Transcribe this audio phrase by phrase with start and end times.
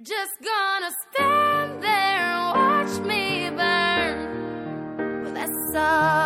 [0.00, 5.24] Just gonna stand there and watch me burn.
[5.24, 6.17] Well, that's alright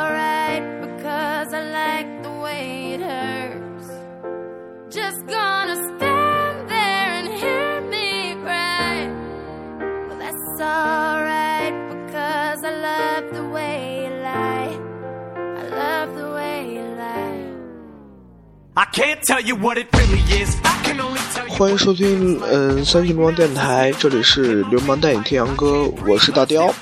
[21.49, 26.73] 欢迎收听，嗯，三星流氓电台，这里是流氓带你听洋歌，我是大雕。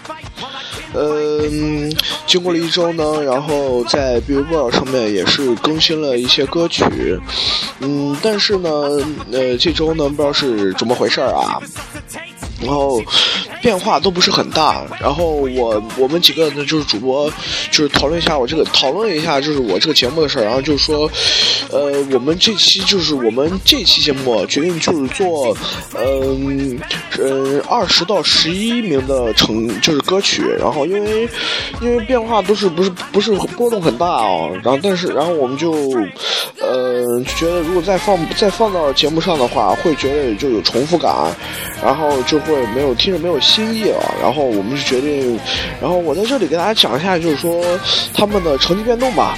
[0.93, 1.95] 嗯，
[2.27, 6.85] 经过了一周呢，然后在 Billboard 上面也是更新了一些歌曲，
[7.79, 8.69] 嗯，但是呢，
[9.31, 11.61] 呃，这周呢不知道是怎么回事啊，
[12.61, 13.01] 然后
[13.61, 14.83] 变化都不是很大。
[15.01, 17.31] 然后我我们几个呢就是主播，
[17.71, 21.11] 就是讨论一下我这个讨论一下就是我这个节目的事儿，然后就是说，
[21.71, 25.57] 呃，我们这期就是我们这期节目决定就是做，
[25.97, 26.79] 嗯
[27.19, 31.29] 呃二十到十一名的成就是歌曲，然后因为
[31.81, 35.73] 因为变化都是不是不是波动很大哦，然后但是然后我们就
[36.61, 41.13] 呃觉得如果再放再放到节目上的话，会觉得就有重复感，
[41.83, 45.39] 然后就会没有听着没有心意了，然后我们就决定，
[45.81, 47.61] 然后我在这里给大家讲一下，就是说
[48.15, 49.37] 他们的成绩变动吧。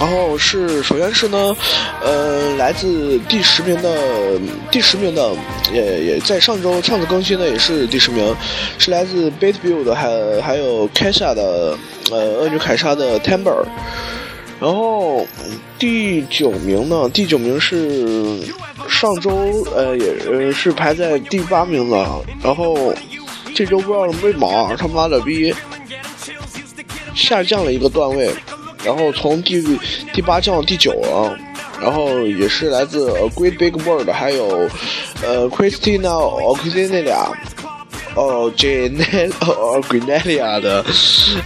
[0.00, 1.54] 然后是，首先是呢，
[2.02, 3.88] 呃，来自第十名的
[4.68, 5.30] 第十名的，
[5.72, 8.34] 也也在上周上次更新的也是第十名，
[8.78, 11.78] 是来自 Beat Build 还还有凯莎的，
[12.10, 13.64] 呃，恶女凯莎的 Timber。
[14.62, 15.26] 然后
[15.76, 18.38] 第九名呢，第九名是
[18.88, 19.32] 上周
[19.74, 22.06] 呃也是排在第八名的，
[22.40, 22.94] 然后
[23.56, 25.52] 这周不知道为毛他妈的逼
[27.12, 28.30] 下降了一个段位。
[28.84, 29.60] 然后从第
[30.12, 31.36] 第八降到第九了，
[31.80, 34.68] 然后也是来自 A Great Big World，还有
[35.24, 37.32] 呃 Christina Aguilera，
[38.14, 40.84] 哦 Janelle Aguilera 的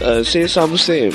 [0.00, 1.14] 呃 Say Something。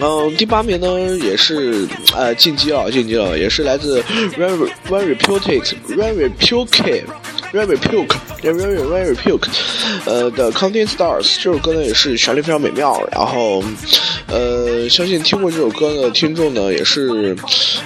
[0.00, 4.02] 嗯，第八名呢也是呃晋级了，晋级了，也是来自
[4.38, 7.04] Very Very Reputed Very Reputed
[7.52, 9.48] Very Repuke Very Very Repuke
[10.06, 13.62] 呃的 Counting Stars 这首歌呢也是旋律非常美妙，然后
[14.28, 17.36] 呃相信听过这首歌的听众呢也是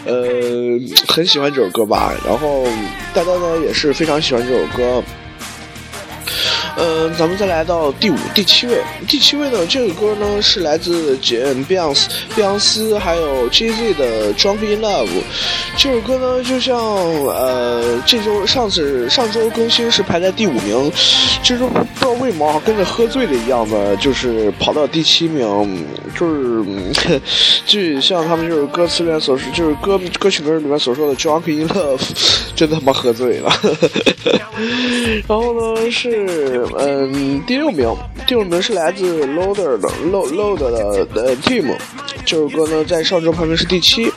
[0.05, 0.29] 呃
[1.09, 2.65] 很喜欢这首歌吧，然后
[3.15, 5.03] 大家呢也是非常喜欢这首歌。
[6.77, 8.83] 嗯，咱们再来到第五、第七位。
[9.07, 15.07] 第七位呢，这个歌呢是来自简碧昂斯、碧昂斯还有 Jay Z 的《Drunk in Love》。
[15.79, 20.91] 这首歌呢，就像呃，这周上次上周更新是排在第五名，
[21.45, 25.87] 这周不知道为毛跟着喝醉了一样的，就是跑到第七名，
[26.19, 27.21] 就是
[27.67, 31.99] 就像他们就是歌词里面所说，就是歌歌曲名里面所说的《Drunk in Love
[32.57, 33.53] 》，真他妈喝醉了。
[35.29, 36.64] 然后呢是。
[36.79, 37.95] 嗯，第六名，
[38.27, 40.59] 第六名是来自 Loader 的 Load Load
[41.13, 41.75] 的 Team，
[42.25, 44.11] 这首歌呢在上周排名是第七，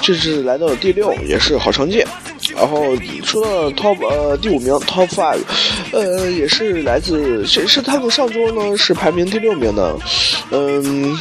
[0.00, 2.04] 这是来到了第六，也是好成绩。
[2.56, 2.82] 然后
[3.24, 5.40] 说到 Top 呃第五名 Top Five，
[5.92, 9.96] 呃也是来自谁是他们上周呢是排名第六名的，
[10.50, 11.16] 嗯，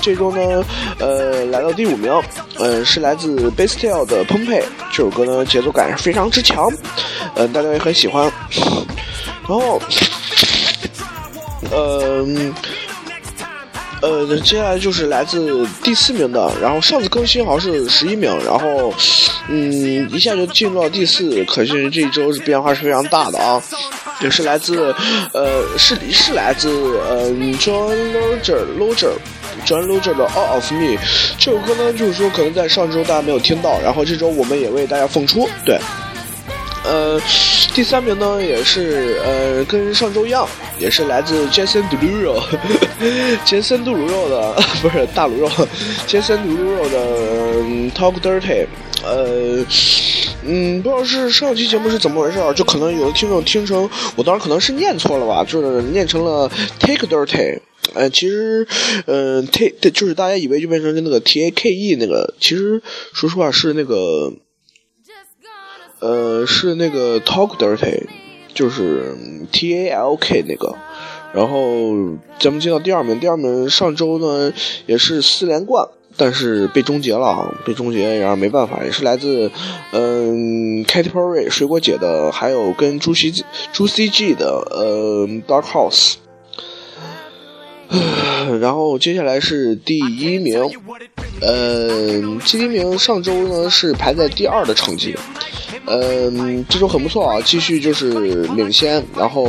[0.00, 0.64] 这周呢
[0.98, 2.12] 呃来到第五名，
[2.58, 4.60] 嗯是来自 BASTILE 的澎湃，
[4.90, 6.72] 这首歌呢节奏感是非常之强，
[7.36, 8.30] 嗯大家也很喜欢。
[9.46, 9.80] 然后，
[11.70, 12.26] 呃，
[14.00, 18.92] 呃，接下来就是来自第四名的，然后上次更新好像是十一名，然后，
[19.48, 23.62] 嗯，一下就进入到第四，可是这一周变化是非常大的啊，
[24.22, 24.94] 也是来自，
[25.34, 26.70] 呃，是是来自
[27.06, 30.96] 呃，John Loger，Loger，John Loger 的 All of Me，
[31.38, 35.78] 这首歌呢，就是说可能在上周大家没有听到，然后这周我们也为大家放出，对。
[36.84, 37.18] 呃，
[37.74, 40.46] 第三名呢也是呃跟上周一样，
[40.78, 42.42] 也是来自 Jason Derulo，
[43.42, 45.48] 杰森杜鲁 肉的 不是大卤肉，
[46.06, 47.62] 杰森杜鲁肉的
[47.96, 48.66] Talk Dirty，
[49.02, 49.64] 呃，
[50.44, 57.60] 嗯，不知道是上期节目是怎么回事儿就可能有的听众听成我当时可能是念错了吧，就是念成了 Take Dirty，
[57.94, 58.68] 呃，其实
[59.06, 62.82] 呃 Take 就是大家以为就变成那个 T A K E 那个，其实
[63.14, 64.34] 说实话是那个。
[66.04, 68.02] 呃，是那个 Talk Dirty，
[68.52, 69.16] 就是
[69.50, 70.76] T A L K 那个，
[71.32, 71.94] 然后
[72.38, 74.52] 咱们进到第二名，第二名上周呢
[74.84, 79.50] 也是四连冠，但是被终结了，被终结，然后没办法，也是来自
[79.92, 83.32] 嗯 Katy Perry 水果姐的，还有跟朱熹
[83.72, 86.16] 朱 C G 的呃 Dark House。
[88.60, 90.60] 然后接下来是第一名，
[91.40, 95.14] 嗯，第一名上周呢是排在第二的成绩，
[95.86, 99.46] 嗯，这周很不错啊，继续就是领先，然后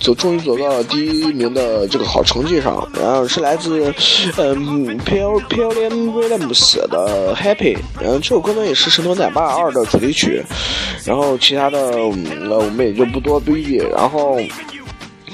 [0.00, 2.86] 走，终于走到了第一名的这个好成绩上。
[2.94, 3.92] 然后是来自
[4.36, 10.42] 嗯 p i l p i l l i a m Williams 的 Happy，然后这首歌呢也是《神偷奶爸二》的主题曲。
[11.04, 14.38] 然后其他的呃我们也就不多堆积，然后。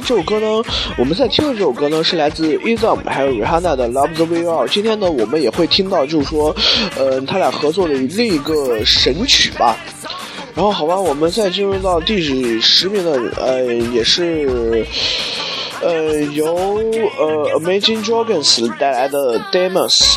[0.03, 0.63] 这首歌呢，
[0.99, 4.69] 我们在听的这首歌呢是来自 Ism 还有 Rihanna 的 Love the Way You Are。
[4.69, 6.55] 今天呢，我们也会听到，就是说，
[6.99, 9.77] 呃，他俩合作的另一个神曲吧。
[10.55, 14.87] 然后，好吧，我们再进入到第十名的，呃，也是，
[15.81, 16.55] 呃，由
[17.19, 20.17] 呃 Amazing Dragons 带来的 Demos。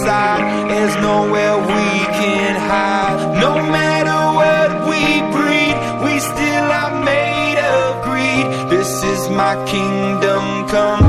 [0.00, 1.88] inside there's nowhere we
[2.18, 3.38] can hide.
[3.40, 5.74] No matter what we breed,
[6.04, 8.70] we still are made of greed.
[8.70, 10.99] This is my kingdom come.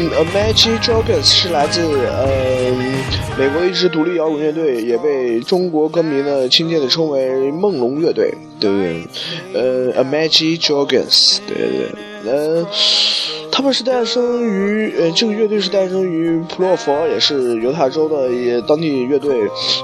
[0.00, 3.02] 嗯，Imagine Dragons 是来自嗯
[3.36, 9.04] 美国一支独立摇滚乐队，也被中国歌迷呢亲切的称为梦龙乐队，对不对？
[9.54, 11.68] 呃，Imagine Dragons，对对
[12.22, 12.66] 对，呃，
[13.58, 19.36] 他们是诞生于呃这个乐队是诞生于普洛佛，也是犹他州的也当地乐队，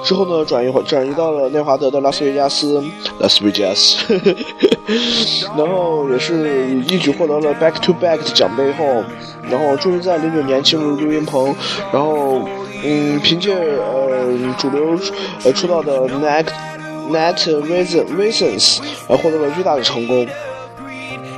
[0.04, 2.80] 之后呢转移转移到了内华德的拉斯维加斯，
[3.18, 4.14] 拉斯维加斯，
[5.58, 9.02] 然后也是一举获得了 Back to Back 的奖杯后，
[9.50, 11.52] 然后终于在零九年进入录音棚，
[11.92, 12.48] 然后
[12.84, 14.96] 嗯，凭借呃主流
[15.42, 16.46] 呃出道的 Net
[17.10, 18.78] Net Reason Reasons
[19.08, 20.24] 而获得了巨大的成功。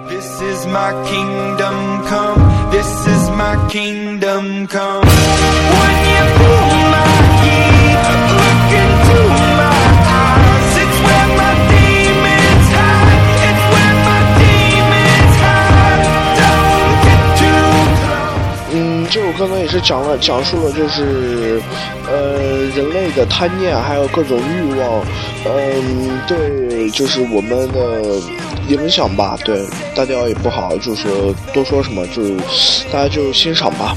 [0.09, 1.77] This is my kingdom
[2.07, 2.41] come.
[2.71, 5.05] This is my kingdom come.
[5.05, 7.11] When you feel my
[7.43, 8.07] heat,
[8.39, 9.19] look into
[9.61, 9.81] my
[10.23, 10.73] eyes.
[10.83, 13.25] It's where my demons hide.
[13.49, 16.07] It's where my demons hide.
[16.41, 17.67] Don't get too
[18.01, 18.75] close.
[18.75, 21.61] 嗯，这首歌呢也是讲了讲述了就是，
[22.09, 22.39] 呃，
[22.77, 25.03] 人类的贪念还有各种欲望，
[25.47, 28.21] 嗯，对，就是我们的
[28.69, 29.37] 影响吧。
[29.45, 32.37] 对，大家也不好，就是说多说什么，就
[32.93, 33.97] 大家就欣赏吧。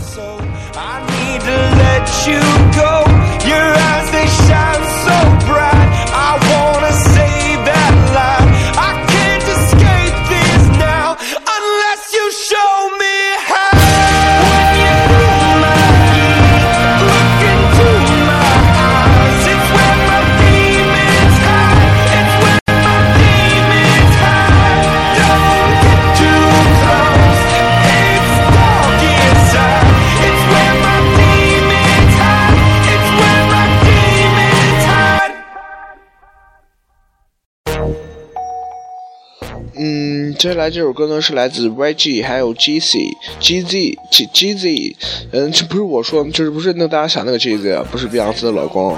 [40.39, 42.95] 接下来这首歌呢是来自 YG 还有 GC
[43.41, 44.95] GZ G GZ，
[45.33, 48.97] 嗯，这不是我说，就是不是那大家想那个 GZ 啊，不是碧昂斯的老公，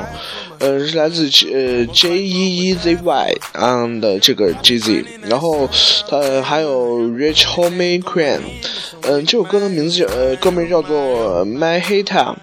[0.59, 5.67] 嗯，是来自呃 J E E Z Y 嗯的这个 GZ，然后
[6.07, 8.41] 他还有 Rich Homie Queen，
[9.01, 12.35] 嗯，这首歌的名字叫呃歌名叫做 My Hater，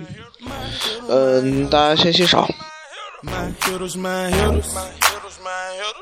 [1.08, 2.52] 嗯，大家先欣赏。
[3.22, 4.74] My hitters, my hitters,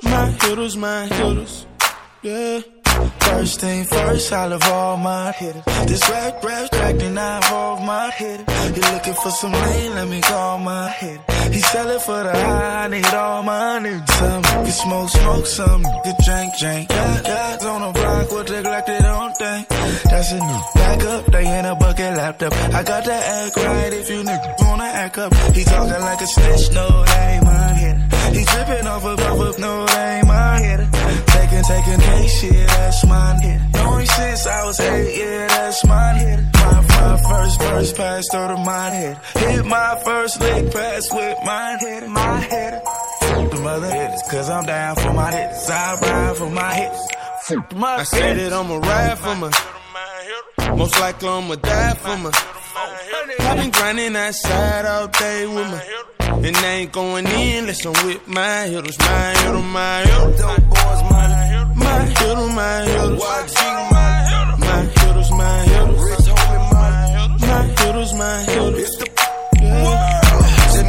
[0.03, 1.67] my hitters, my hitters.
[2.23, 2.76] Yeah.
[3.21, 5.65] First thing first, I love all my hitters.
[5.87, 8.45] This rap, rap, track, then I involve my hitter.
[8.75, 9.95] You looking for some lean?
[9.95, 11.23] Let me call my hitter.
[11.53, 14.11] He sellin' for the high, I need all my niggas.
[14.19, 16.89] Some get smoke, smoke, some get drink, drink.
[16.89, 19.69] Got guys on the block with the Glock, they don't think.
[19.69, 20.76] That's a new
[21.17, 22.53] up, they in a bucket laptop.
[22.53, 25.35] I got to act right if you niggas wanna act up.
[25.55, 27.67] He talking like a snitch, no, that ain't my.
[28.37, 30.89] He tripping off a puff up, no, that ain't my hitter.
[31.33, 33.67] Taking, taking case, shit, that's mine hitter.
[33.73, 36.51] Knowing since I was eight, yeah, that's mine hitter.
[36.55, 39.21] My, my first verse pass through the mine hitter.
[39.39, 42.83] Hit my first lick pass with mine hitter, my head.
[43.21, 45.71] Fuck the mother hitters, cause I'm down for my hitters.
[45.71, 47.09] I ride for my hitters.
[47.77, 49.51] I said that I'ma ride for my.
[50.77, 52.31] Most likely I'ma die for my.
[53.41, 55.83] I've been grinding outside all day with my.
[56.47, 60.61] And I ain't going in unless I'm with my hitters, my hitter, my hitter.
[60.69, 63.21] Boys, my my hitter, my hitters.
[63.23, 66.03] YG, my hitter, my hitters, my hitters.
[66.11, 68.97] Rich homie, my my hitters, my hitters.
[68.97, 70.26] Just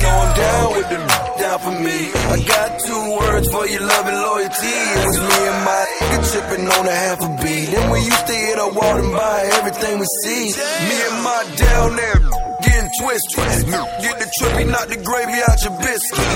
[0.08, 1.06] know down with them,
[1.42, 2.00] down for me.
[2.34, 4.78] I got two words for your love and loyalty.
[4.96, 7.68] It was me and my nigga tripping on a half a beat.
[7.74, 10.44] Then we used to hit a wall and buy everything we see.
[10.88, 12.20] Me and my down there
[12.64, 13.64] getting twisted.
[14.04, 16.30] Get the trippy, knock the gravy out your biscuit.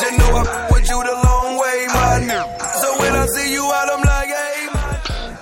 [0.00, 2.44] Just know I with you the long way, my nigga.
[2.80, 4.01] So when I see you out, I'm.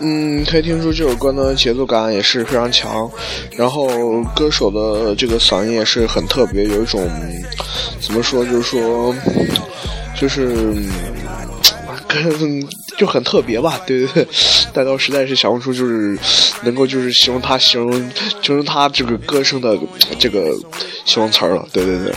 [0.01, 3.11] 嗯，可以听出这首歌呢节奏感也是非常强，
[3.57, 3.87] 然后
[4.35, 7.07] 歌手的这个嗓音也是很特别，有一种
[8.01, 9.15] 怎么说，就是说，
[10.19, 10.75] 就是
[12.09, 12.67] 跟
[12.97, 14.29] 就很特别吧，对对对，
[14.73, 16.19] 但到实在是想不出就是
[16.63, 17.93] 能够就是形容他形容
[18.43, 19.79] 形容他这个歌声的
[20.19, 20.51] 这个
[21.05, 22.13] 形容词了，对对对。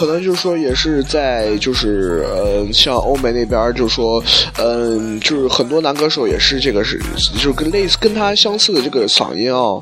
[0.00, 4.24] 可能就是说，也是在就是呃，像欧美那边，就是说，
[4.56, 6.98] 嗯，就是很多男歌手也是这个是，
[7.34, 9.78] 就是跟类似跟他相似的这个嗓音啊，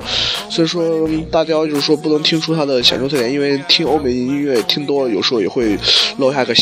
[0.51, 5.79] 所以说大家就是说不能听出他的显著特点，因为听欧美音乐听多了，有时候也会
[6.17, 6.53] 落下个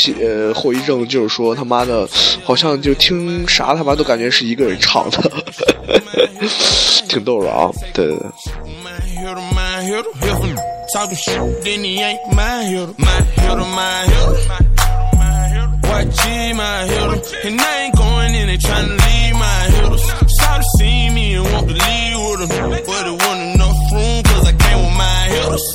[0.52, 2.06] 后遗症，就是说他妈的，
[2.44, 5.32] 好像就听啥他妈都感觉是一个人唱的，
[7.08, 8.26] 挺逗的啊，对对对。
[10.96, 11.36] My hitter, my hitter.
[11.36, 12.94] If I'm talking shit, then he ain't my hitter.
[12.98, 14.00] My hitter, my
[15.52, 15.76] hitter.
[15.86, 17.48] YG, my hitter.
[17.48, 20.04] And I ain't going in and trying to leave my hitters.
[20.40, 22.70] Shout to see me and want to leave with them.
[22.70, 25.66] But it wasn't enough room cause I came with my hitters.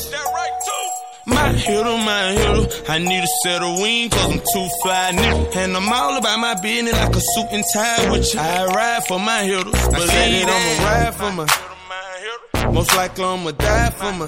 [1.28, 2.92] My hitter, my hitter.
[2.92, 5.56] I need a set of wings cause I'm too fly, nigga.
[5.56, 8.40] And I'm all about my business like a suit and tie with you.
[8.40, 9.88] I ride for my hitters.
[9.88, 11.72] Believe that I'ma ride for my
[12.74, 14.28] most likely I'ma die for my.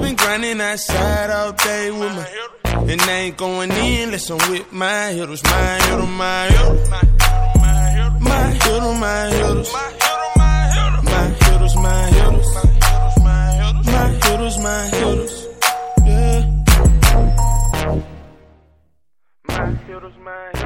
[0.00, 2.26] I've been grinding outside all day with my.
[2.90, 6.74] And I ain't going in unless I'm with my hitters, my hitter, my hitter.
[8.18, 9.72] My hitter, my hitters.
[9.74, 12.48] My hitters, my hitters.
[13.84, 15.48] My hitters, my hitters.
[16.06, 16.40] Yeah.
[19.48, 20.59] My hitters, my hitters.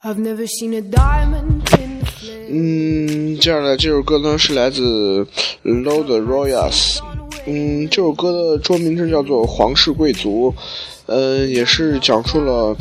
[0.00, 1.60] Have never seen a diamond
[3.76, 5.26] 这首歌呢是来自
[5.64, 7.00] Low 的 Royals。
[7.46, 10.52] 嗯，这首歌的中文名称叫做《皇室贵族》，
[11.06, 12.76] 嗯，也是讲述了，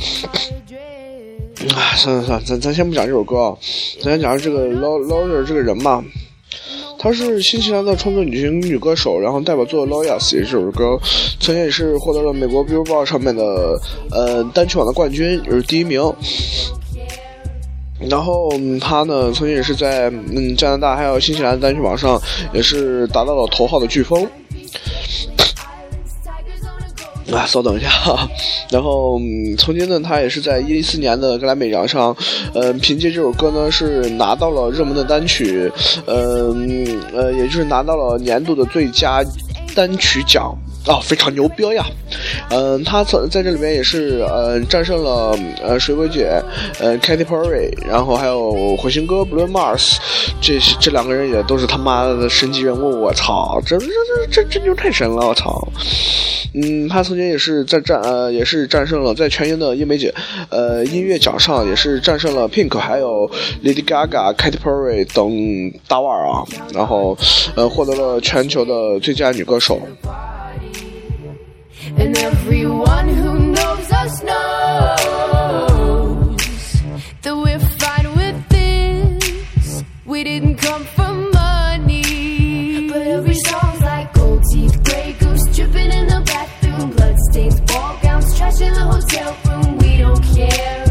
[1.73, 3.57] 啊，算了算了，咱咱先不讲这首歌啊，
[3.99, 6.03] 咱先讲这个 Low Low 这个人吧。
[6.99, 10.99] 她是新西兰的创作女型女歌手，然后代表作《Loyas》也是这首歌，
[11.39, 13.79] 曾经也是获得了美国 Billboard 上面的
[14.11, 15.99] 呃单曲榜的冠军，也是第一名。
[17.99, 18.49] 然后
[18.79, 22.21] 他呢，曾经也是在嗯加拿大还有新西兰单曲榜上，
[22.53, 24.27] 也是达到了头号的飓风。
[27.33, 28.25] 啊，稍等一下哈。
[28.71, 29.19] 然后、
[29.57, 32.15] 曾经呢，他也是在一四年的格莱美奖上，
[32.53, 35.69] 呃，凭借这首歌呢是拿到了热门的单曲，
[36.05, 39.21] 嗯呃，也就是拿到了年度的最佳
[39.77, 40.57] 单曲奖。
[40.87, 41.85] 啊，非常牛逼呀！
[42.49, 46.41] 嗯、他曾在这里面也是呃战胜了呃水果姐，
[46.79, 49.97] 呃 Katy Perry，然后还有火星哥 Blue Mars，
[50.39, 55.61] 这这两个人也都是他妈的神级人物，我操，这这这这这就太神了，我操！
[56.53, 60.11] 嗯，他曾经也是在战呃也是战胜了在全英的英美姐
[60.49, 63.29] 呃音乐奖上也是战胜了 Pink 还有
[63.61, 67.17] Lady Gaga、Katy Perry 等大腕啊，然后
[67.55, 69.66] 呃获得了全球的最佳女歌手。
[69.69, 69.97] And
[72.17, 74.95] everyone who knows us knows
[77.21, 79.83] that we're fine with this.
[80.05, 82.87] We didn't come for money.
[82.87, 88.37] But every song's like gold teeth, gray goose dripping in the bathroom, bloodstains, ball gowns,
[88.37, 89.77] trash in the hotel room.
[89.79, 90.85] We don't care.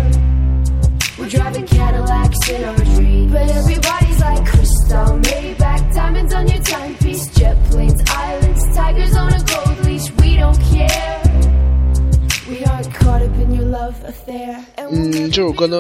[1.18, 3.32] We're driving Cadillacs in our dreams.
[3.32, 8.45] But everybody's like crystal, Maybach, diamonds on your timepiece, jet planes, islands,
[8.76, 10.10] tigers on a gold leash.
[10.20, 11.22] We don't care.
[12.46, 14.62] We are caught up in your love affair.
[14.76, 15.76] And we'll 嗯，这首歌呢，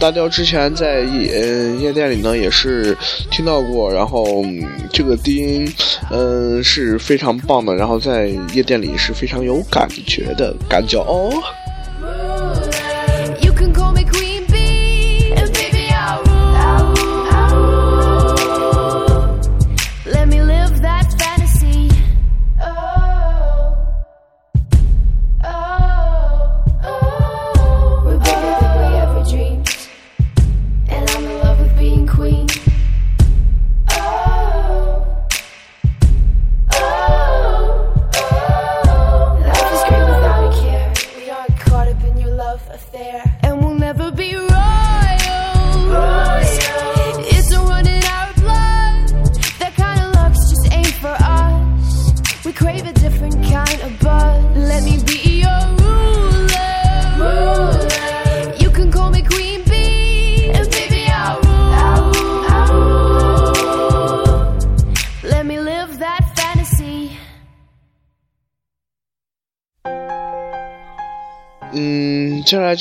[0.00, 2.96] 大雕之前在夜呃夜店里呢也是
[3.30, 5.74] 听到过，然后、嗯这个低音，
[6.10, 11.30] 嗯、是非常棒的，然后在夜店里是非常有感觉的感觉哦。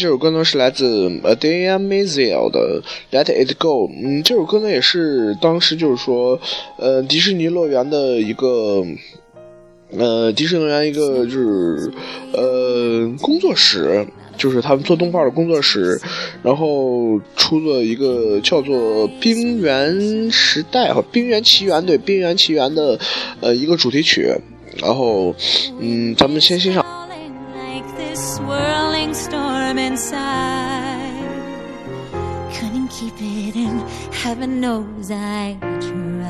[0.04, 3.88] 这首歌呢是来自 Adele Mazel 的《Let It Go》。
[3.90, 6.38] 嗯，这首歌呢也是当时就是说，
[6.78, 8.84] 呃，迪士尼乐园的一个，
[9.98, 11.90] 呃，迪士尼乐园一个就是
[12.34, 14.06] 呃工作室，
[14.36, 15.98] 就是他们做动画的工作室，
[16.44, 23.00] 然后出了一个叫做《冰原时代》和《冰原奇缘》对《冰原奇缘》的
[23.40, 24.30] 呃一个主题曲。
[24.82, 25.34] 然后，
[25.80, 26.84] 嗯，咱们先欣赏。
[29.74, 31.13] Storm inside.
[32.53, 33.80] Couldn't keep it in,
[34.12, 36.23] heaven knows I tried.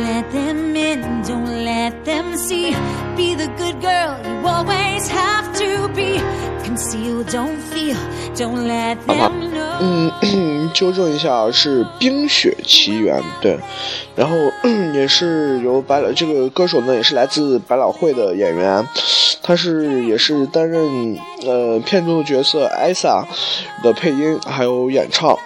[0.00, 2.74] Let them in, don't let them see.
[3.16, 6.20] Be the good girl you always have to be.
[6.64, 7.96] Conceal, don't feel,
[8.34, 9.78] don't let them know.
[9.82, 13.58] 嗯，纠正一下，是《冰雪奇缘》对，
[14.14, 14.36] 然后
[14.94, 18.86] 也是由百老这个歌手呢，也是来自百老汇的演员，
[19.42, 23.24] 他是也是担任呃片中的角色艾莎
[23.82, 25.36] 的配音还有演唱。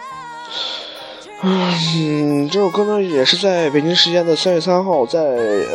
[1.47, 5.21] 嗯，这首歌呢也是在北京时间的三月三号，在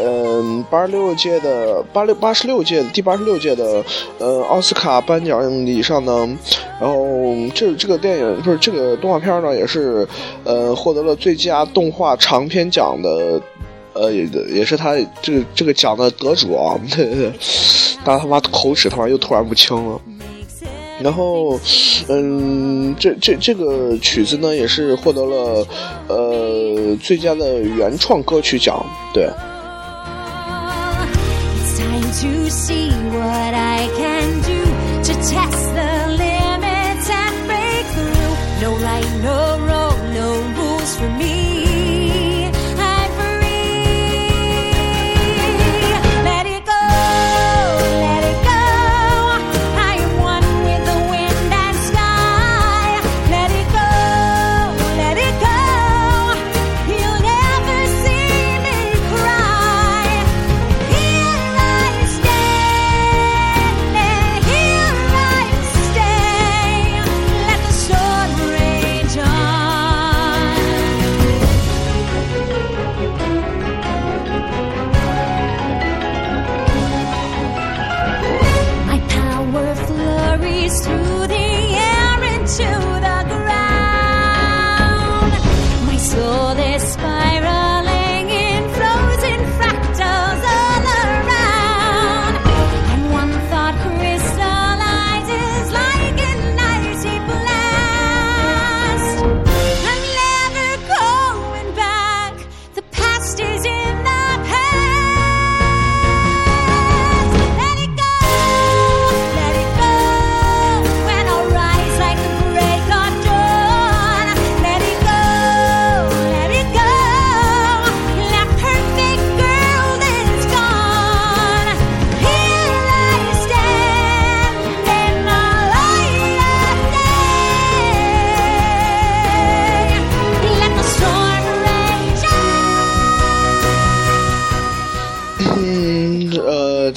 [0.03, 3.83] 嗯八十六届的八六八十六届第八十六届的
[4.17, 6.27] 呃奥斯卡颁奖礼上呢，
[6.81, 10.07] 然后这这个电影不是这个动画片呢，也是
[10.43, 13.39] 呃获得了最佳动画长片奖的，
[13.93, 16.73] 呃也也是他这个这个奖的得主啊，
[18.03, 20.01] 大他妈口齿他妈又突然不清了。
[21.01, 21.59] 然后，
[22.09, 25.65] 嗯，这这这个曲子呢，也是获得了
[26.07, 28.85] 呃最佳的原创歌曲奖。
[29.13, 29.29] 对
[31.55, 32.11] ，It's time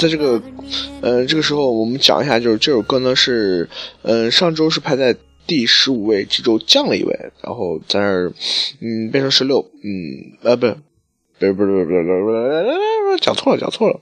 [0.03, 0.43] 在这个
[1.01, 3.69] 呃这个时候，我们讲一下，就是这首歌呢是，
[4.03, 8.33] 呃，上周是排在第十五位，这周降了一位，然后在那儿，
[8.81, 10.77] 嗯，变成十六，嗯，呃，不是。
[11.39, 12.65] 不是不是不是不是不是
[13.05, 14.01] 不是讲错了讲错了，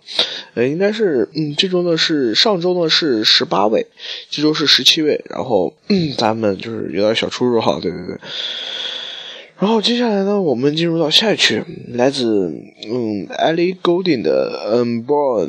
[0.52, 3.86] 呃，应该是嗯，这周呢是上周呢是十八位，
[4.28, 5.74] 这周是十七位，然后，
[6.18, 8.18] 咱们就是有点小出入哈，对对对。
[9.60, 12.24] 然后接下来呢，我们进入到下一曲，来自
[12.88, 15.48] 嗯 Ellie g o l d i n g 的《嗯 Born》。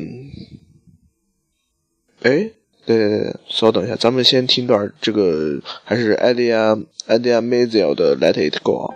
[2.24, 2.52] 哎，
[2.86, 8.95] 对对对，稍等一下，咱们先听段这个还是 Elia Elia Mazel 的《Let It Go 啊》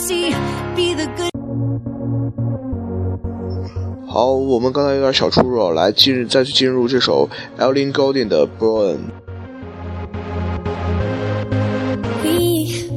[0.00, 0.30] see.
[0.74, 1.30] Be the good.
[4.08, 7.28] 好，我们刚才有点小出入，来进入再去进入这首
[7.58, 8.96] Ellen Golding 的《Burn》。
[12.22, 12.88] We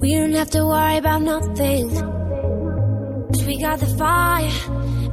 [0.00, 1.90] we don't have to worry about nothing.
[3.30, 4.50] 'Cause we got the fire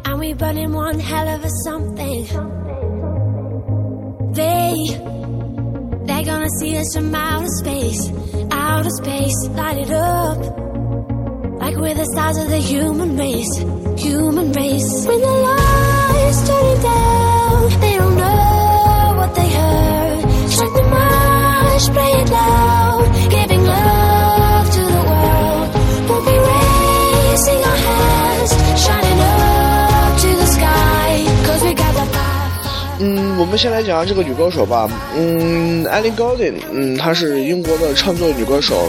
[0.06, 2.26] and we burning one hell of a something.
[4.34, 4.74] They
[6.06, 8.12] they're gonna see us from outer space,
[8.50, 10.63] outer space, light it up.
[11.85, 13.59] We're the stars of the human race,
[14.03, 15.07] human race.
[15.07, 20.51] When the lights turning down, they don't know what they heard.
[20.51, 22.74] Strike the march, play it loud,
[33.39, 34.89] 我们先来讲下这个女歌手吧。
[35.17, 38.89] 嗯，Ellie Goulding，嗯，她是英国的唱作女歌手，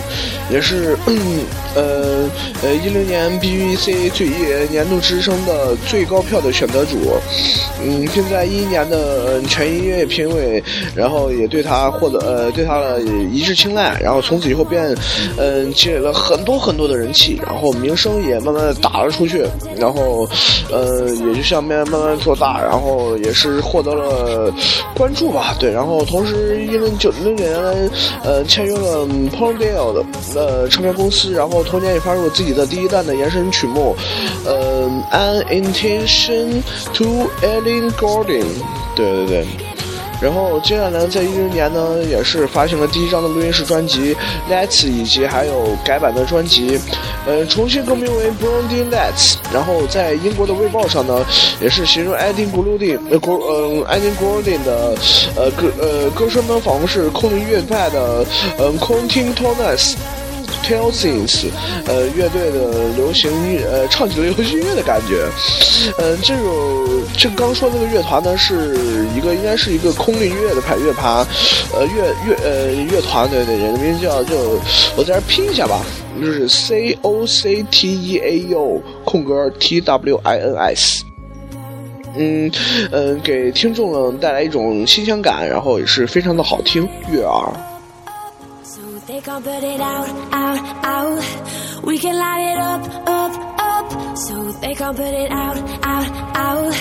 [0.52, 1.44] 也是嗯
[1.76, 2.30] 呃
[2.64, 6.98] 呃一零年 BBC 最呃年度之声的最高票的选择主。
[7.84, 10.64] 嗯，并在一一年的全音乐评委，
[10.96, 14.96] 然后也对她获得呃对她的一致青睐，然后从此以后便
[15.38, 19.44] 嗯、积累了很多很多的人气，然后名声也慢慢的打了出去，
[19.78, 20.28] 然后
[20.72, 24.54] 呃也就像慢慢慢慢做大，然后也是获得了呃
[24.94, 27.56] 关注吧，对，然后同时一零九零年
[28.24, 33.96] 呃签约了 p o n d a l e 的呃唱片公司，然后同年也发入了自己的第一弹的延伸曲目，
[34.46, 36.62] 呃 An Intention
[36.94, 38.46] to Ellen Gordon，
[38.96, 39.75] 对对对。
[40.22, 44.16] 然后接下来，在一零年呢，也是发行了第一张的录音室专辑
[44.50, 46.80] 《Let's》，以及还有改版的专辑，
[47.28, 49.34] 呃，重新更名为《Branding Let's》。
[49.54, 51.26] 然后在英国的《卫报》上呢，
[51.62, 54.96] 也是形容艾丁·古鲁丁，呃，古，呃，艾丁·古鲁丁的，
[55.36, 58.26] 呃，歌，呃，歌声呢，仿佛是空灵乐派的，
[58.58, 59.34] 嗯、呃、，Quentin
[60.66, 61.46] Twelsins，
[61.86, 65.30] 呃，乐队的流行音乐，呃，唱起了流行音乐的感觉。
[66.00, 71.26] 嗯、这首这刚说那个乐团呢，是一个应该是一个空灵乐的派乐团，
[71.72, 74.60] 呃，乐乐呃乐团，对对，对名字叫就
[74.98, 75.86] 我在这拼一下吧，
[76.20, 81.04] 就是 C O C T E A U 空格 T W I N S。
[82.18, 82.50] 嗯
[82.92, 87.54] 嗯，给听众呢带来一种新鲜感，然后也是非常的好听，悦耳。
[89.16, 91.84] They can put it out, out, out.
[91.86, 94.18] We can light it up, up, up.
[94.18, 96.76] So they can put it out, out, out.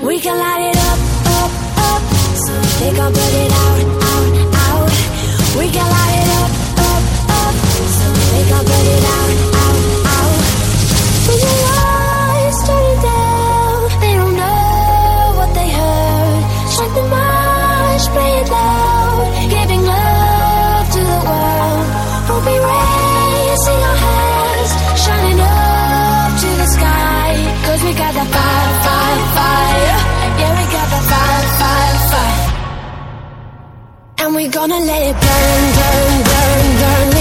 [0.00, 1.00] We can light it up,
[1.38, 1.52] up,
[1.90, 2.02] up.
[2.38, 3.82] So they can put it out,
[4.14, 4.30] out,
[4.62, 4.94] out.
[5.58, 6.52] We can light it up,
[6.86, 7.02] up,
[7.42, 7.54] up.
[7.98, 9.30] So they can put it out,
[9.64, 9.78] out,
[10.14, 10.38] out.
[11.26, 16.42] When the lights turn down, they don't know what they heard.
[16.70, 18.81] Strike the march, play it loud,
[34.34, 37.11] we gonna let it burn, burn, burn, burn.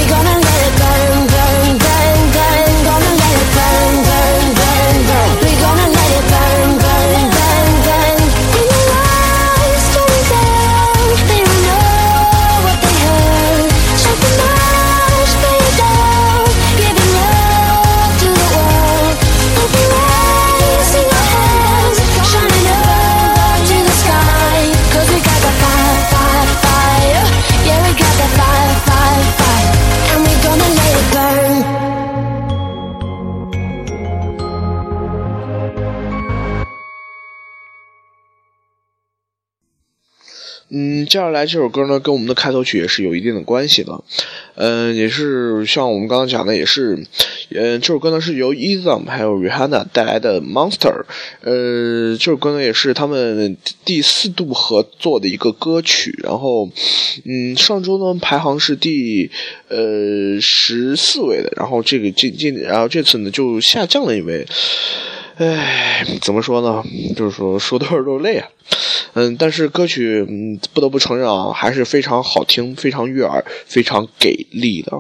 [41.12, 44.02] 接下来这首歌呢，跟我们的开头曲也是有一定的关系的。
[44.56, 47.06] 嗯、也是像我们刚刚讲的，也是，
[47.50, 51.04] 嗯，这首歌呢是由 Ezam 还有 Rihanna 带来的 Monster。
[51.42, 56.18] 呃，这首歌呢也是他们第四度合作的一个歌曲。
[56.24, 56.70] 然后，
[57.26, 59.30] 嗯，上周呢排行是第
[59.68, 64.48] 呃十四位的，然后这个今今然后这次呢就下降了一位。
[65.38, 66.84] 唉，怎么说呢？
[67.16, 68.48] 就是说说多少都累啊。
[69.14, 74.92] 嗯，但是歌曲，嗯，不得不承认啊，还是非常好听、非常悦耳、非常给力的。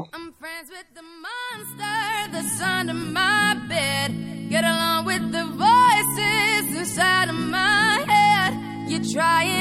[4.52, 8.54] Get along with the voices inside of my head.
[8.90, 9.61] You're trying.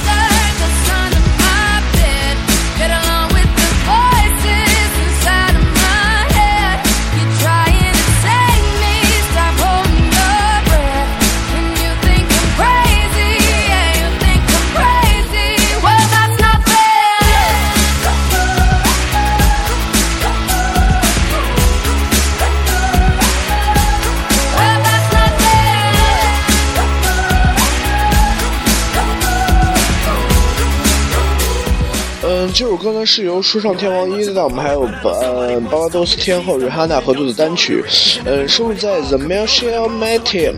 [32.53, 37.83] 这首歌呢是由说唱天王 e z a m 还有呃巴巴多斯天后 Rihanna 合作的单曲，
[38.25, 40.53] 呃，收录在 The Michelle Matthew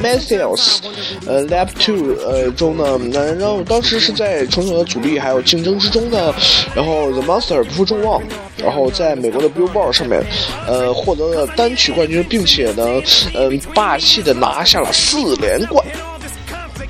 [0.00, 0.78] Matthews
[1.26, 2.96] 呃 Lap Two 呃中呢。
[3.12, 6.32] 那然后当时是在重重的阻力还有竞争之中呢，
[6.74, 8.22] 然后 The Monster 不负众望，
[8.56, 10.24] 然后在美国的 Billboard 上面，
[10.66, 13.02] 呃，获得了单曲冠军，并且呢，
[13.34, 15.84] 嗯、霸气的拿下了四连冠，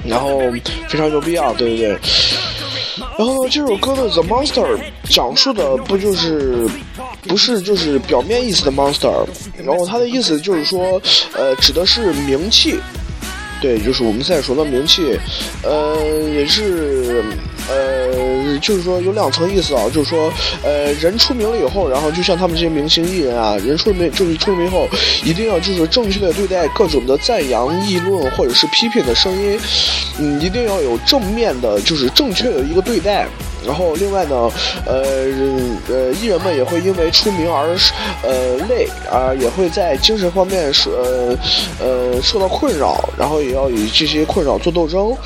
[0.07, 0.41] 然后
[0.89, 1.99] 非常牛逼啊，对对对。
[3.19, 4.77] 然后，这首歌的《The Monster》
[5.09, 6.67] 讲述的不就是
[7.29, 9.25] 不是就是表面意思的 monster，
[9.65, 11.01] 然后它的意思就是说，
[11.35, 12.81] 呃，指的是名气，
[13.63, 15.17] 对，就是我们现在说的名气，
[15.63, 15.97] 呃，
[16.35, 17.25] 也是。
[17.71, 20.33] 呃，就是说有两层意思啊，就是说，
[20.65, 24.89] 呃，人出名了以后，然后就像他们这些明星艺人啊，人出名就是出名后，
[25.25, 29.57] 一定要就是正确的对待各种的赞扬、议论或者是批评的声音，
[30.19, 33.29] 嗯，一定要有正面的，就是正确的一个对待。
[33.65, 34.51] 然后另外呢，
[34.87, 35.03] 呃
[35.89, 37.77] 呃，艺人们也会因为出名而
[38.23, 41.37] 呃累啊，也会在精神方面受呃
[41.81, 45.17] 呃受到困扰，然后也要与这些困扰做斗争。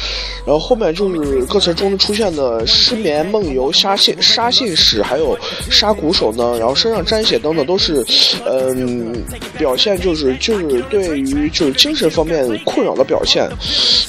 [0.46, 5.36] 然后后面就是歌词中出现的失眠、梦游、杀信、杀信使，还有
[5.70, 8.04] 杀鼓手呢，然后身上沾血等等，都是
[8.46, 9.24] 嗯、
[9.58, 13.48] 表现就是就是对于就是精神方面困扰的表现。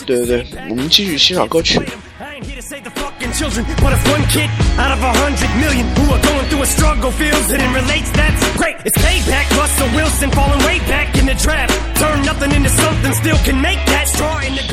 [0.06, 1.82] 对对对，我们继续欣赏歌曲。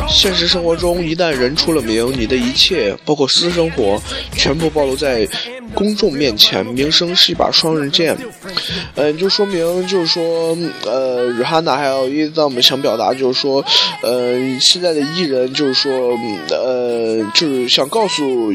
[0.09, 4.01] 现实生活中，一旦人出了名，你的一切，包括私生活，
[4.33, 5.27] 全部暴露在
[5.75, 6.65] 公众面前。
[6.65, 8.17] 名声是一把双刃剑，
[8.95, 13.65] 嗯、就说明就是说，呃约翰娜还有 e z a m 想表达就是说，
[14.03, 16.39] 呃，现在的艺人就是说，嗯
[17.05, 18.51] 呃，就是想告诉，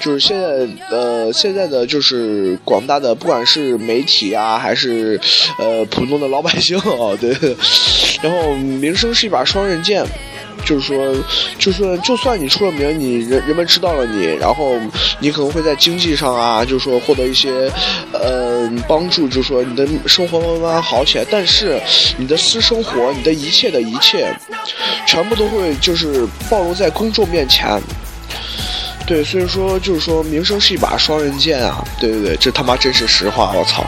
[0.00, 5.20] 就是现在呃现在的就是广大的不管是媒体啊，还是
[5.58, 7.30] 呃普通的老百姓啊，对，
[8.20, 10.04] 然后名声是一把双刃剑。
[10.64, 11.14] 就是说，
[11.58, 14.78] 就算就算你出了名，你人人们知道了你，然后
[15.18, 17.70] 你可能会在经济上啊，就是说获得一些
[18.12, 21.24] 呃帮助，就是说你的生活慢慢好起来。
[21.30, 21.80] 但是
[22.16, 24.34] 你的私生活，你的一切的一切，
[25.06, 27.80] 全部都会就是暴露在公众面前。
[29.06, 31.84] 对，所以说就是说，名声是一把双刃剑啊！
[32.00, 33.84] 对对对，这他妈真是实话，我操！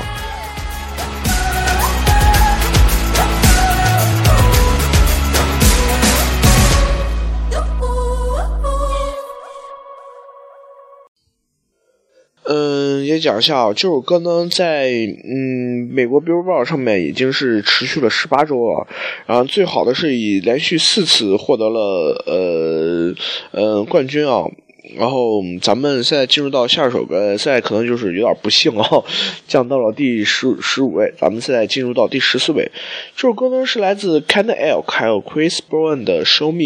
[12.48, 14.90] 嗯，也讲一下啊，这首歌呢，在
[15.24, 18.86] 嗯美国 Billboard 上面已经是持续了十八周了，
[19.26, 21.80] 然后最好的是以连续四次获得了
[22.26, 23.14] 呃
[23.52, 24.44] 嗯冠军啊。
[24.94, 28.88] 然后咱们现在进入到下一首歌，现在可能就是有点不幸啊，
[29.48, 31.12] 降到了第十十五位。
[31.18, 32.70] 咱们现在进入到第十四位，
[33.16, 36.58] 这首歌呢是来自 Ken Elk 还有 Chris Brown 的《Show Me》。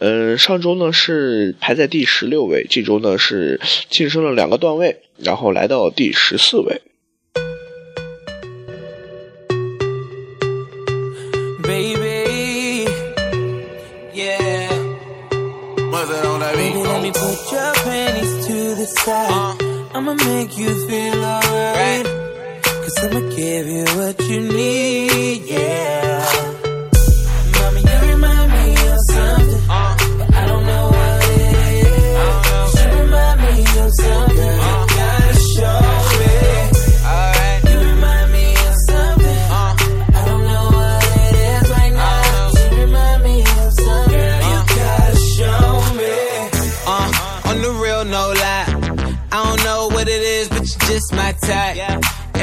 [0.00, 6.82] 嗯，上周呢是排在第十六位，这周呢是晋升了两个段位，然后来到第十四位。
[17.04, 19.62] Me put your panties to the side.
[19.62, 19.96] Uh.
[19.98, 22.06] I'ma make you feel alright.
[22.64, 26.03] Cause I'ma give you what you need, yeah.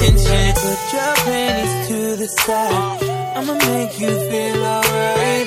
[0.00, 0.54] detention.
[0.54, 3.02] Put your panties to the side.
[3.36, 5.46] I'ma make you feel alright.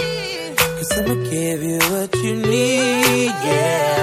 [0.57, 4.02] Cause I'ma give you what you need, yeah.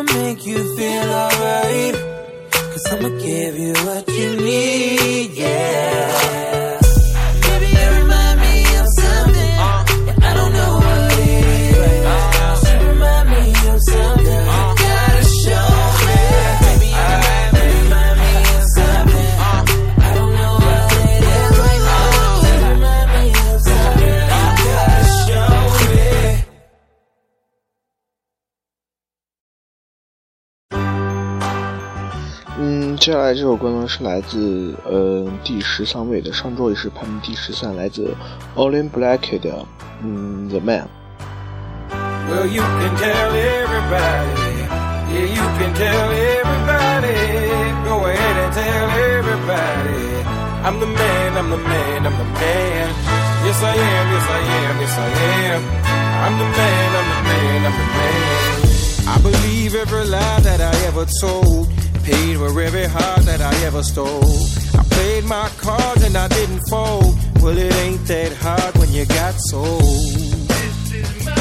[0.00, 1.94] I'ma make you feel alright.
[2.52, 6.19] Cause I'ma give you what you need, yeah.
[32.99, 38.15] 接下来这首歌呢是来自呃第十三位的，上周也是排名第十三，来自
[38.55, 39.65] Olin Black 的
[40.03, 40.87] 嗯 The Man。
[42.27, 44.65] Well, you can tell everybody.
[45.11, 47.13] Yeah, you can tell everybody.
[47.85, 50.25] Go ahead and tell everybody.
[50.63, 52.89] I'm the man, I'm the man, I'm the man.
[53.45, 55.07] Yes, I am, yes, I am, yes, I
[55.53, 55.61] am.
[56.25, 58.25] I'm the man, I'm the man, I'm the man.
[59.07, 61.67] I believe every lie that I ever told.
[62.10, 64.34] Paid for every heart that I ever stole.
[64.76, 67.14] I played my cards and I didn't fold.
[67.40, 69.80] Well, it ain't that hard when you got sold.
[69.80, 71.34] This is my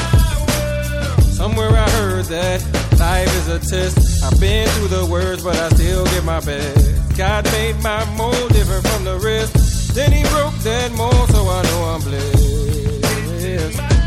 [0.46, 1.24] world.
[1.24, 2.60] Somewhere I heard that
[3.00, 4.24] life is a test.
[4.24, 7.18] I've been through the worst, but I still give my best.
[7.18, 9.96] God made my mold different from the rest.
[9.96, 13.99] Then he broke that mold, so I know I'm blessed.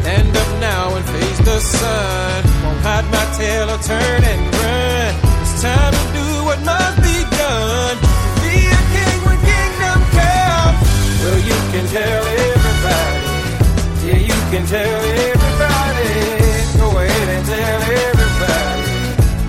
[0.00, 2.44] Stand up now and face the sun.
[2.64, 5.14] Won't hide my tail or turn and run.
[5.42, 7.96] It's time to do what must be done.
[8.42, 10.86] Be a king when kingdom comes.
[11.22, 13.24] Well, you can tell everybody.
[14.06, 16.12] Yeah, you can tell everybody.
[16.78, 18.92] Go ahead and tell everybody.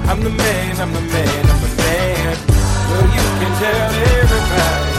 [0.09, 2.37] I'm the man, I'm the man, I'm the man.
[2.89, 4.95] Well, you can tell everybody.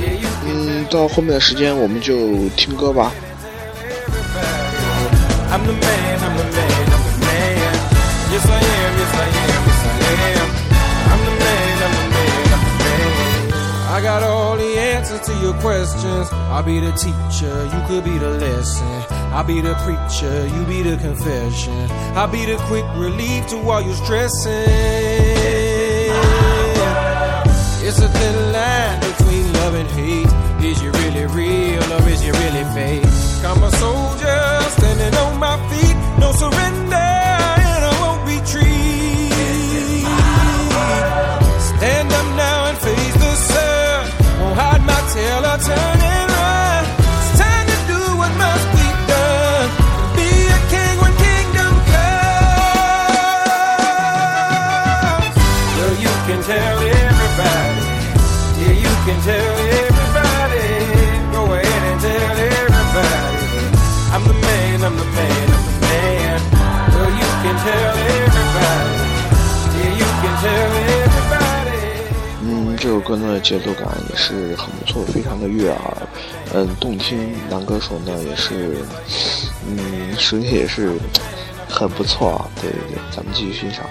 [0.00, 3.12] Yeah, you can 嗯，到后面的时间我们就听歌吧。
[5.69, 7.73] I'm the man, I'm the man, I'm the man.
[8.33, 10.01] Yes, I am, yes, I am, yes, I
[10.33, 10.49] am.
[11.11, 13.93] I'm the man, I'm the man, I'm the man.
[13.93, 16.27] I got all the answers to your questions.
[16.49, 18.87] I'll be the teacher, you could be the lesson.
[19.31, 21.91] I'll be the preacher, you be the confession.
[22.17, 24.49] I'll be the quick relief to all your stressing.
[27.85, 30.48] It's a thin line between love and hate.
[30.61, 33.03] Is you really real or is you really fake?
[33.45, 39.31] I'm a soldier standing on my feet, no surrender, and I won't retreat.
[41.69, 44.09] Stand up now and face the sun.
[44.41, 45.98] Won't hide my tail or turn.
[72.41, 75.97] 嗯，这首歌呢节奏感也是很不错，非常的悦耳，
[76.53, 77.35] 嗯，动听。
[77.49, 78.77] 男歌手呢也是，
[79.67, 80.93] 嗯，声音也是
[81.67, 82.49] 很不错啊。
[82.61, 83.85] 对对对，咱们继续欣赏。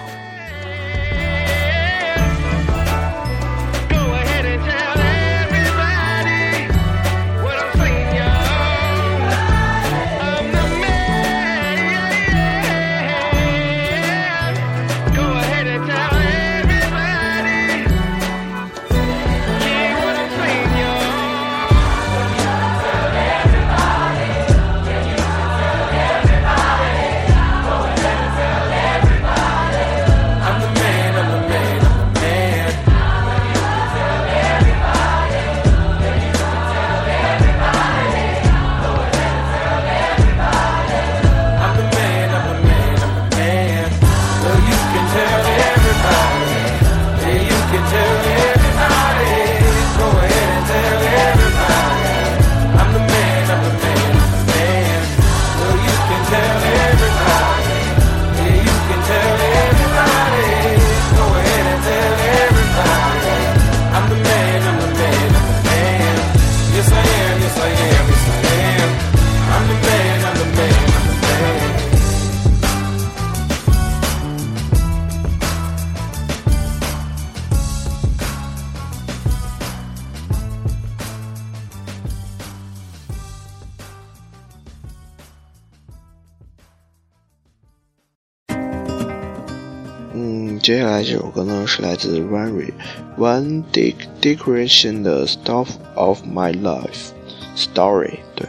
[90.68, 92.72] 接下来这首歌呢是来自 Ranry
[93.18, 97.12] One Dick Decoration 的 "Stuff of My Life
[97.56, 98.18] Story"。
[98.34, 98.48] 对，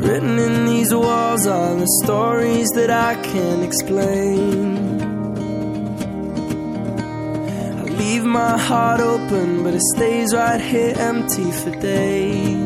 [0.00, 5.00] Written in these walls are the stories that I can't explain.
[7.78, 12.65] I leave my heart open, but it stays right here empty for days.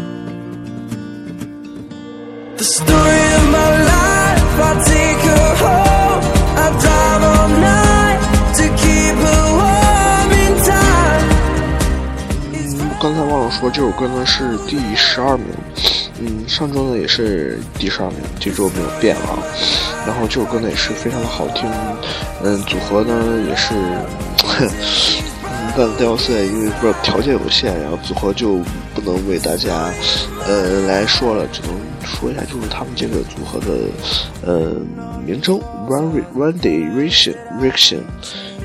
[13.01, 15.47] 刚才忘了说，这首歌呢是第十二名，
[16.19, 19.39] 嗯，上周呢也是第十二名，这周没有变啊。
[20.05, 21.67] 然后这首歌呢也是非常的好听，
[22.43, 23.73] 嗯，组合呢也是，
[24.59, 24.69] 嗯，
[25.75, 28.59] 干掉赛，因为不知道条件有限，然后组合就
[28.93, 29.91] 不能为大家，
[30.45, 31.71] 呃，来说了，只能
[32.03, 33.89] 说一下，就是他们这个组合的，
[34.45, 34.75] 呃，
[35.25, 38.01] 名称 One One Direction Direction，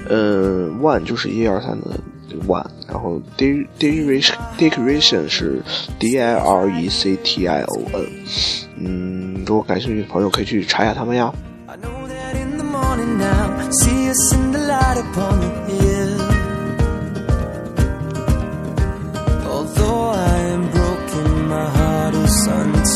[0.08, 1.98] 呃，One 就是一二三的
[2.46, 5.62] One，然后 De Decoration Decoration 是
[5.98, 8.06] D I R E C T I O N，
[8.78, 11.32] 嗯，如果感兴趣的朋友可以去查一下他们呀。
[11.66, 12.64] I know that in the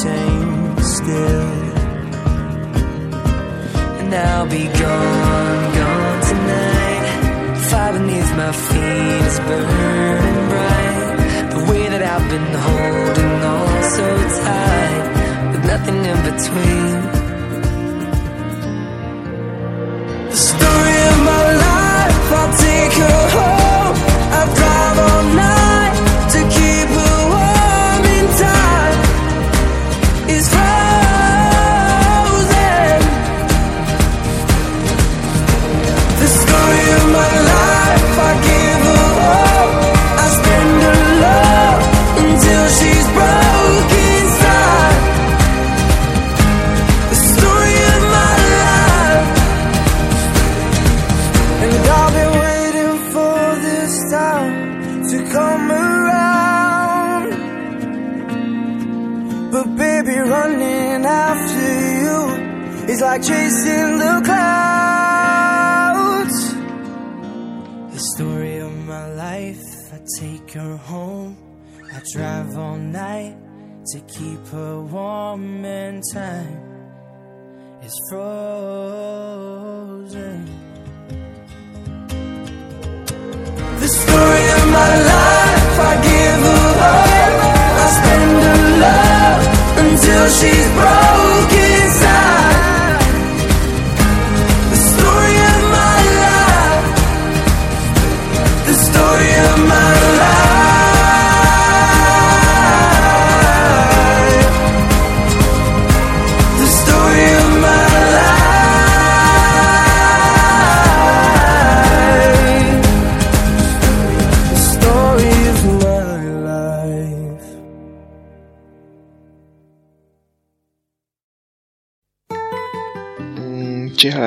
[0.04, 1.50] unchained still.
[4.00, 7.58] And I'll be gone, gone tonight.
[7.70, 11.50] Fire beneath my feet is burning bright.
[11.50, 14.06] The way that I've been holding on so
[14.42, 17.19] tight, with nothing in between.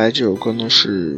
[0.03, 1.17] 来这首歌呢是，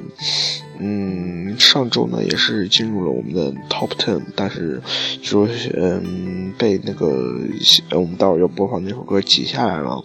[0.78, 4.80] 嗯，上周呢也是进入了我们的 Top Ten，但是
[5.24, 7.08] 就说嗯被那个
[7.94, 10.04] 我们待会儿要播放那首歌挤下来了，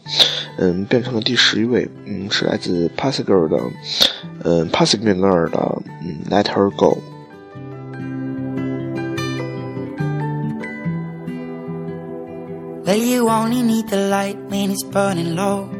[0.57, 3.61] 嗯，变成了第十一位，嗯，是来自 p a s s Girl 的，
[4.45, 6.97] 嗯 p a s s g i r l 的，嗯，Let Her Go。
[12.87, 15.80] Well, you only need the light when it's burning low.